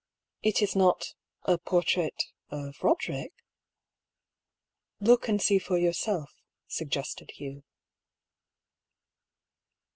"It 0.41 0.63
is 0.63 0.75
not— 0.75 1.13
a 1.53 1.59
portrait— 1.59 2.23
of 2.49 2.79
Eode 2.79 3.07
rick?"" 3.07 3.33
Look 4.99 5.27
and 5.27 5.39
see 5.39 5.59
for 5.59 5.77
yourself," 5.77 6.33
suggested 6.67 7.29
Hugh. 7.35 7.61